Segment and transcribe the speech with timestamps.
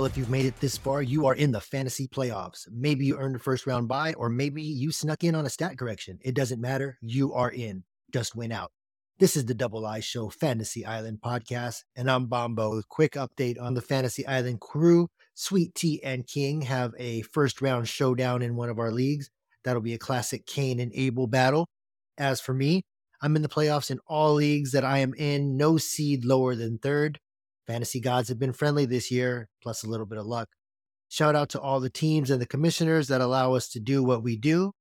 [0.00, 2.66] Well, if you've made it this far, you are in the fantasy playoffs.
[2.72, 5.76] Maybe you earned a first round bye, or maybe you snuck in on a stat
[5.76, 6.18] correction.
[6.22, 6.96] It doesn't matter.
[7.02, 7.84] You are in.
[8.10, 8.72] Just win out.
[9.18, 12.80] This is the Double I Show Fantasy Island podcast, and I'm Bombo.
[12.88, 15.08] Quick update on the Fantasy Island crew.
[15.34, 19.28] Sweet Tea and King have a first round showdown in one of our leagues.
[19.64, 21.68] That'll be a classic Cain and Abel battle.
[22.16, 22.84] As for me,
[23.20, 26.78] I'm in the playoffs in all leagues that I am in, no seed lower than
[26.78, 27.18] third.
[27.70, 30.48] Fantasy gods have been friendly this year, plus a little bit of luck.
[31.08, 34.24] Shout out to all the teams and the commissioners that allow us to do what
[34.24, 34.72] we do.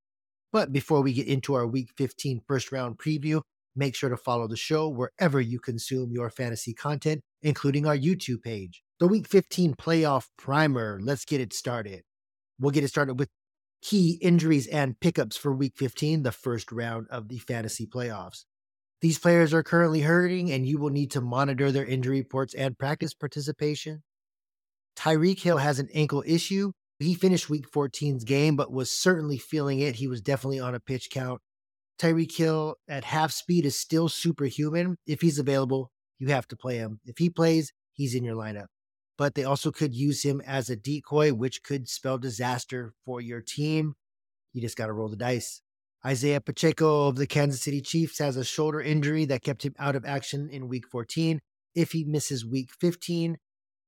[0.51, 3.43] But before we get into our week 15 first round preview,
[3.75, 8.41] make sure to follow the show wherever you consume your fantasy content, including our YouTube
[8.41, 8.81] page.
[8.99, 12.01] The week 15 playoff primer, let's get it started.
[12.59, 13.29] We'll get it started with
[13.83, 18.45] key injuries and pickups for week 15, the first round of the fantasy playoffs.
[19.01, 22.77] These players are currently hurting, and you will need to monitor their injury reports and
[22.77, 24.03] practice participation.
[24.97, 26.73] Tyreek Hill has an ankle issue.
[26.99, 29.95] He finished week 14's game, but was certainly feeling it.
[29.95, 31.39] He was definitely on a pitch count.
[31.97, 34.97] Tyreek Hill at half speed is still superhuman.
[35.07, 36.99] If he's available, you have to play him.
[37.05, 38.67] If he plays, he's in your lineup.
[39.17, 43.41] But they also could use him as a decoy, which could spell disaster for your
[43.41, 43.93] team.
[44.51, 45.61] You just got to roll the dice.
[46.05, 49.97] Isaiah Pacheco of the Kansas City Chiefs has a shoulder injury that kept him out
[49.97, 51.41] of action in week 14.
[51.75, 53.37] If he misses week 15,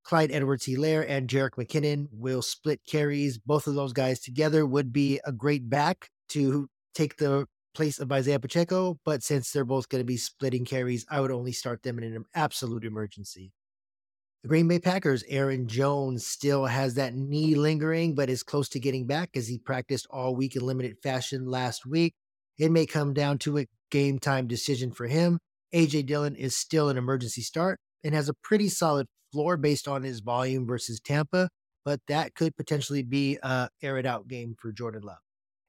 [0.04, 3.38] Clyde Edwards Helaire and Jerick McKinnon will split carries.
[3.38, 8.12] Both of those guys together would be a great back to take the place of
[8.12, 9.00] Isaiah Pacheco.
[9.06, 12.04] But since they're both going to be splitting carries, I would only start them in
[12.04, 13.54] an absolute emergency.
[14.44, 18.80] The Green Bay Packers, Aaron Jones still has that knee lingering, but is close to
[18.80, 22.16] getting back as he practiced all week in limited fashion last week.
[22.58, 25.38] It may come down to a game time decision for him.
[25.76, 30.02] AJ Dillon is still an emergency start and has a pretty solid floor based on
[30.02, 31.48] his volume versus Tampa,
[31.86, 35.20] but that could potentially be a air it out game for Jordan Love.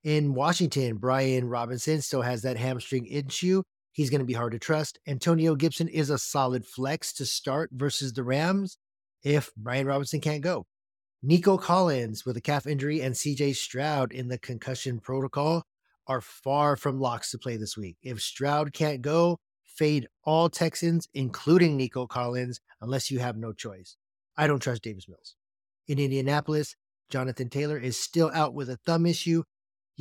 [0.02, 4.58] In Washington, Brian Robinson still has that hamstring issue He's going to be hard to
[4.58, 4.98] trust.
[5.06, 8.78] Antonio Gibson is a solid flex to start versus the Rams
[9.22, 10.66] if Brian Robinson can't go.
[11.22, 15.64] Nico Collins with a calf injury and CJ Stroud in the concussion protocol
[16.08, 17.96] are far from locks to play this week.
[18.02, 23.96] If Stroud can't go, fade all Texans, including Nico Collins, unless you have no choice.
[24.36, 25.36] I don't trust Davis Mills.
[25.86, 26.74] In Indianapolis,
[27.10, 29.44] Jonathan Taylor is still out with a thumb issue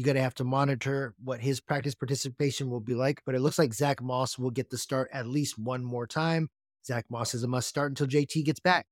[0.01, 3.21] you're going to have to monitor what his practice participation will be like.
[3.23, 6.49] But it looks like Zach Moss will get the start at least one more time.
[6.83, 8.87] Zach Moss is a must start until JT gets back.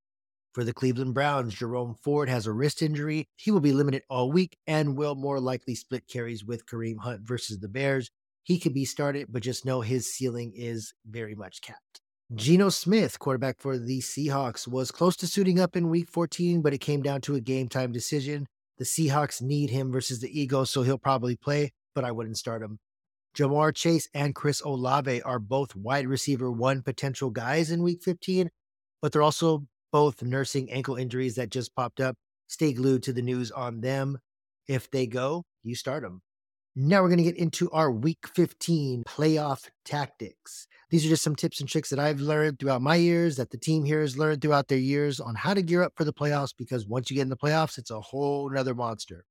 [0.52, 3.26] For the Cleveland Browns, Jerome Ford has a wrist injury.
[3.34, 7.22] He will be limited all week and will more likely split carries with Kareem Hunt
[7.22, 8.10] versus the Bears.
[8.44, 12.00] He could be started, but just know his ceiling is very much capped.
[12.32, 16.72] Geno Smith, quarterback for the Seahawks, was close to suiting up in week 14, but
[16.72, 18.46] it came down to a game time decision.
[18.80, 22.62] The Seahawks need him versus the Eagles, so he'll probably play, but I wouldn't start
[22.62, 22.78] him.
[23.36, 28.48] Ja'Marr Chase and Chris Olave are both wide receiver one potential guys in week 15,
[29.02, 32.16] but they're also both nursing ankle injuries that just popped up.
[32.46, 34.16] Stay glued to the news on them.
[34.66, 36.22] If they go, you start them.
[36.82, 40.66] Now we're going to get into our week 15 playoff tactics.
[40.88, 43.58] These are just some tips and tricks that I've learned throughout my years, that the
[43.58, 46.54] team here has learned throughout their years on how to gear up for the playoffs
[46.56, 49.26] because once you get in the playoffs, it's a whole nother monster.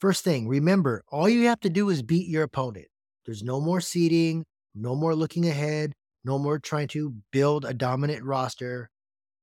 [0.00, 2.86] First thing, remember, all you have to do is beat your opponent.
[3.26, 5.92] There's no more seeding, no more looking ahead,
[6.24, 8.88] no more trying to build a dominant roster.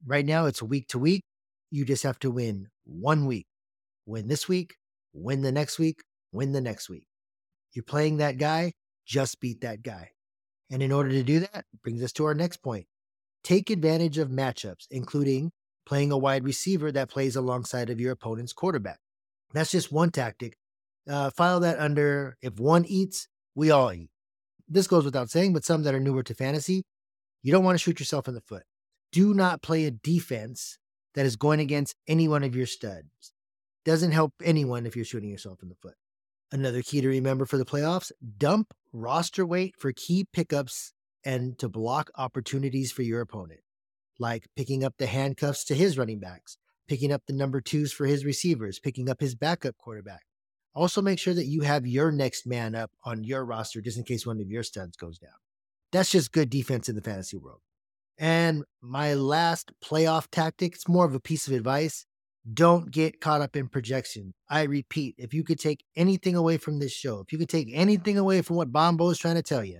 [0.03, 1.21] Right now, it's week to week.
[1.69, 3.45] You just have to win one week.
[4.07, 4.73] Win this week,
[5.13, 7.05] win the next week, win the next week.
[7.73, 8.73] You're playing that guy,
[9.05, 10.11] just beat that guy.
[10.71, 12.87] And in order to do that, brings us to our next point.
[13.43, 15.51] Take advantage of matchups, including
[15.85, 18.99] playing a wide receiver that plays alongside of your opponent's quarterback.
[19.53, 20.57] That's just one tactic.
[21.07, 24.09] Uh, file that under if one eats, we all eat.
[24.67, 26.83] This goes without saying, but some that are newer to fantasy,
[27.41, 28.63] you don't want to shoot yourself in the foot.
[29.11, 30.79] Do not play a defense
[31.13, 33.33] that is going against any one of your studs.
[33.85, 35.95] Doesn't help anyone if you're shooting yourself in the foot.
[36.53, 40.93] Another key to remember for the playoffs dump roster weight for key pickups
[41.25, 43.61] and to block opportunities for your opponent,
[44.19, 48.05] like picking up the handcuffs to his running backs, picking up the number twos for
[48.05, 50.21] his receivers, picking up his backup quarterback.
[50.75, 54.03] Also, make sure that you have your next man up on your roster just in
[54.03, 55.31] case one of your studs goes down.
[55.91, 57.61] That's just good defense in the fantasy world.
[58.19, 62.05] And my last playoff tactic, it's more of a piece of advice.
[62.51, 64.33] Don't get caught up in projection.
[64.49, 67.69] I repeat, if you could take anything away from this show, if you could take
[67.71, 69.79] anything away from what Bombo is trying to tell you,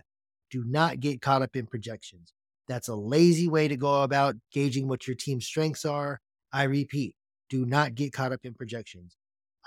[0.50, 2.32] do not get caught up in projections.
[2.70, 6.22] That's a lazy way to go about gauging what your team's strengths are.
[6.54, 7.16] I repeat,
[7.50, 9.18] Do not get caught up in projections.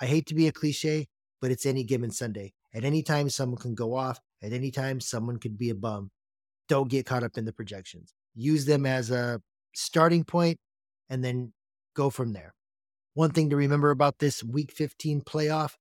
[0.00, 1.08] I hate to be a cliche,
[1.42, 2.54] but it's any given Sunday.
[2.74, 4.20] At any time, someone can go off.
[4.42, 6.10] At any time, someone could be a bum.
[6.68, 8.14] Don't get caught up in the projections.
[8.34, 9.42] Use them as a
[9.74, 10.58] starting point
[11.10, 11.52] and then
[11.94, 12.55] go from there.
[13.16, 15.76] One thing to remember about this week 15 playoff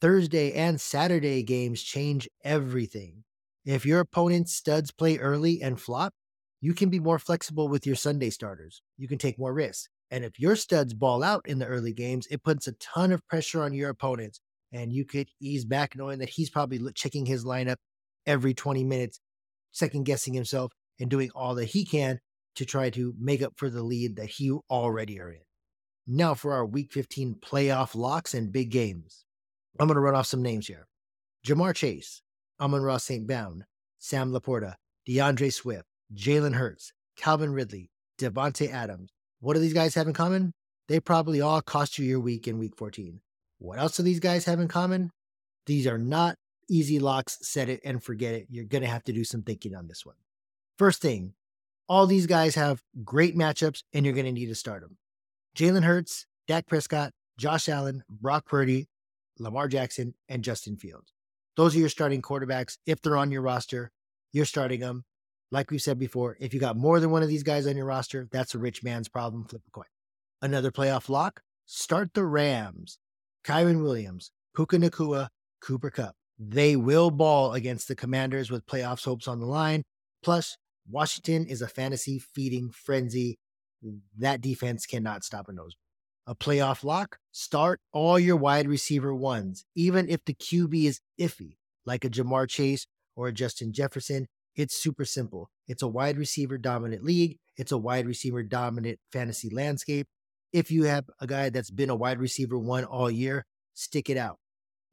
[0.00, 3.24] Thursday and Saturday games change everything.
[3.66, 6.14] If your opponent's studs play early and flop,
[6.58, 8.80] you can be more flexible with your Sunday starters.
[8.96, 9.90] You can take more risks.
[10.10, 13.28] And if your studs ball out in the early games, it puts a ton of
[13.28, 14.40] pressure on your opponents.
[14.72, 17.76] And you could ease back knowing that he's probably checking his lineup
[18.24, 19.20] every 20 minutes,
[19.70, 22.20] second guessing himself, and doing all that he can
[22.54, 25.40] to try to make up for the lead that he already are in.
[26.12, 29.24] Now for our week 15 playoff locks and big games.
[29.78, 30.88] I'm going to run off some names here
[31.46, 32.20] Ja'Marr Chase,
[32.60, 33.28] Amon-Ra St.
[33.28, 33.64] Brown,
[34.00, 34.74] Sam LaPorta,
[35.06, 39.10] D'Andre Swift, Jalen Hurts, Calvin Ridley, Davante Adams.
[39.38, 40.52] What do these guys have in common?
[40.88, 43.20] They probably all cost you your week in week 14.
[43.58, 45.12] What else do these guys have in common?
[45.66, 46.34] These are not
[46.68, 48.48] easy locks, set it and forget it.
[48.50, 50.16] You're going to have to do some thinking on this one.
[50.76, 51.34] First thing,
[51.88, 54.96] all these guys have great matchups and you're going to need to start them.
[55.56, 58.88] Jalen Hurts, Dak Prescott, Josh Allen, Brock Purdy,
[59.38, 61.12] Lamar Jackson, and Justin Fields.
[61.56, 62.78] Those are your starting quarterbacks.
[62.86, 63.90] If they're on your roster,
[64.32, 65.04] you're starting them.
[65.50, 67.86] Like we said before, if you got more than one of these guys on your
[67.86, 69.44] roster, that's a rich man's problem.
[69.44, 69.84] Flip a coin.
[70.42, 72.98] Another playoff lock start the Rams.
[73.44, 75.28] Kyren Williams, Puka Nacua,
[75.60, 76.14] Cooper Kupp.
[76.38, 79.82] They will ball against the Commanders with playoffs hopes on the line.
[80.22, 80.56] Plus,
[80.88, 83.38] Washington is a fantasy feeding frenzy.
[84.18, 85.74] That defense cannot stop a nose
[86.26, 91.56] a playoff lock, start all your wide receiver ones, even if the QB is iffy,
[91.84, 92.86] like a Ja'Marr Chase
[93.16, 94.28] or a Justin Jefferson.
[94.54, 95.50] It's super simple.
[95.66, 97.38] It's a wide receiver dominant league.
[97.56, 100.06] It's a wide receiver dominant fantasy landscape.
[100.52, 103.44] If you have a guy that's been a wide receiver one all year,
[103.74, 104.38] stick it out,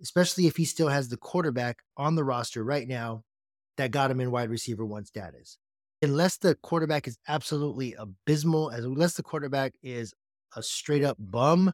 [0.01, 3.21] especially if he still has the quarterback on the roster right now
[3.77, 5.59] that got him in wide receiver one status.
[6.01, 10.13] Unless the quarterback is absolutely abysmal, as unless the quarterback is
[10.55, 11.71] a straight up bum,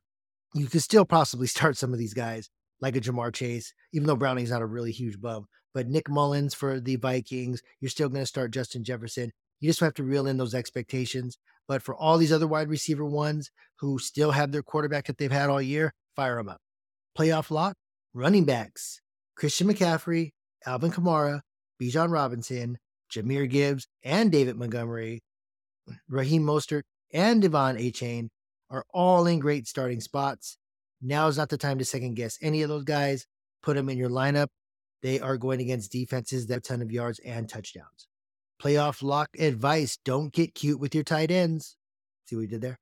[0.53, 2.49] you could still possibly start some of these guys
[2.81, 5.45] like a Ja'Marr Chase, even though Browning's not a really huge bum.
[5.73, 9.31] But Nick Mullens for the Vikings, you're still going to start Justin Jefferson.
[9.59, 11.37] You just have to reel in those expectations.
[11.67, 13.49] But for all these other wide receiver ones
[13.79, 16.59] who still have their quarterback that they've had all year, fire them up.
[17.17, 17.75] Playoff lock,
[18.13, 19.01] running backs,
[19.35, 20.31] Christian McCaffrey,
[20.65, 21.41] Alvin Kamara,
[21.81, 22.77] Bijan Robinson,
[23.13, 25.21] Jahmyr Gibbs, and David Montgomery,
[26.07, 26.83] Raheem Mostert,
[27.13, 28.29] and De'Von Achane
[28.69, 30.57] are all in great starting spots.
[31.01, 33.25] Now is not the time to second guess any of those guys.
[33.61, 34.47] Put them in your lineup.
[35.01, 38.07] They are going against defenses that have a ton of yards and touchdowns.
[38.61, 41.75] Playoff lock advice don't get cute with your tight ends.
[42.25, 42.79] See what we did there?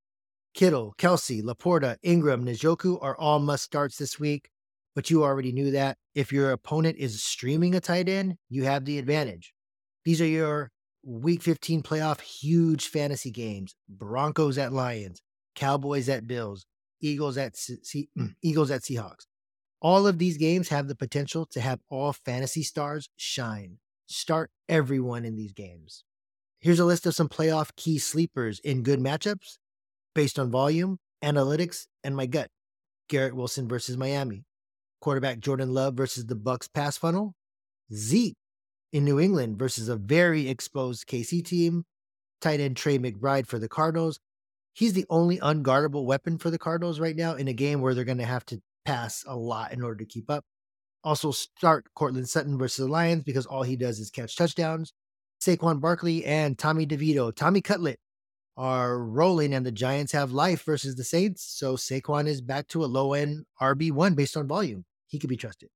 [0.53, 4.49] Kittle, Kelsey, Laporta, Ingram, Njoku are all must starts this week,
[4.95, 5.97] but you already knew that.
[6.13, 9.53] If your opponent is streaming a tight end, you have the advantage.
[10.03, 10.71] These are your
[11.03, 15.21] week 15 playoff huge fantasy games Broncos at Lions,
[15.55, 16.65] Cowboys at Bills,
[17.01, 19.25] Eagles at C- mm, Eagles at Seahawks.
[19.81, 23.77] All of these games have the potential to have all fantasy stars shine.
[24.07, 26.03] Start everyone in these games.
[26.59, 29.57] Here's a list of some playoff key sleepers in good matchups
[30.13, 32.49] based on volume, analytics, and my gut.
[33.09, 34.45] Garrett Wilson versus Miami.
[35.01, 37.33] Quarterback Jordan Love versus the Bucks pass funnel.
[37.91, 38.37] Zeke
[38.91, 41.85] in New England versus a very exposed KC team.
[42.41, 44.19] Tight end Trey McBride for the Cardinals
[44.73, 48.03] he's the only unguardable weapon for the Cardinals right now in a game where they're
[48.03, 50.45] going to have to pass a lot in order to keep up.
[51.03, 54.93] Also, start Courtland Sutton versus the Lions because all he does is catch touchdowns.
[55.41, 57.97] Saquon Barkley and Tommy DeVito, Tommy Cutlet
[58.55, 61.43] are rolling, and the Giants have life versus the Saints.
[61.43, 64.85] So Saquon is back to a low end RB1 based on volume.
[65.07, 65.69] He could be trusted.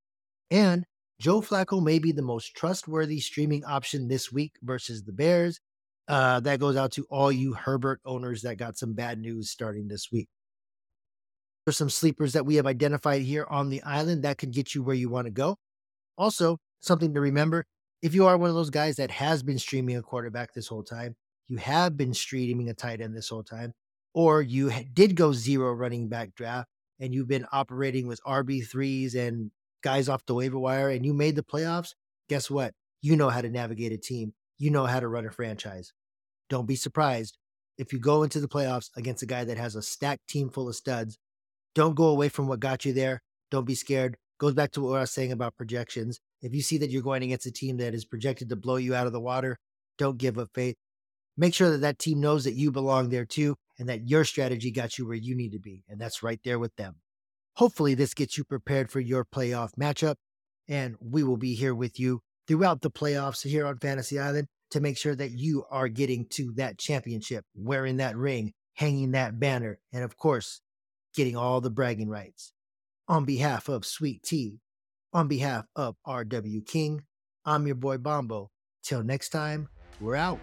[0.51, 0.86] And
[1.19, 5.60] Joe Flacco may be the most trustworthy streaming option this week versus the Bears.
[6.07, 9.88] Uh, that goes out to all you Herbert owners that got some bad news starting
[9.88, 10.27] this week.
[11.65, 14.84] There's some sleepers that we have identified here on the island that can get you
[14.84, 15.57] where you want to go.
[16.17, 17.65] Also, something to remember
[18.03, 20.84] if you are one of those guys that has been streaming a quarterback this whole
[20.84, 21.15] time,
[21.48, 23.74] you have been streaming a tight end this whole time,
[24.13, 26.69] or you did go zero running back draft
[27.00, 29.50] and you've been operating with RB3s and
[29.85, 31.93] guys off the waiver wire and you made the playoffs,
[32.27, 32.73] guess what?
[33.01, 35.91] You know how to navigate a team you know how to run a franchise.
[36.49, 37.37] Don't be surprised
[37.77, 40.69] if you go into the playoffs against a guy that has a stacked team full
[40.69, 41.17] of studs.
[41.73, 43.21] Don't go away from what got you there.
[43.51, 44.15] Don't be scared.
[44.39, 46.19] Goes back to what I was saying about projections.
[46.41, 48.95] If you see that you're going against a team that is projected to blow you
[48.95, 49.57] out of the water,
[49.97, 50.75] don't give up faith.
[51.37, 54.71] Make sure that that team knows that you belong there too, and that your strategy
[54.71, 55.83] got you where you need to be.
[55.89, 56.95] And that's right there with them.
[57.57, 60.15] Hopefully, this gets you prepared for your playoff matchup.
[60.67, 64.79] And we will be here with you throughout the playoffs here on Fantasy Island to
[64.79, 69.79] make sure that you are getting to that championship, wearing that ring, hanging that banner,
[69.93, 70.62] and of course,
[71.15, 72.51] getting all the bragging rights.
[73.07, 74.59] On behalf of Sweet Tea,
[75.13, 77.03] on behalf of RW King,
[77.45, 78.50] I'm your boy Bombo.
[78.83, 79.69] Till next time,
[80.01, 80.39] we're out.